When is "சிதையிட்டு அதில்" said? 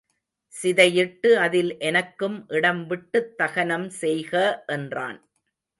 0.53-1.79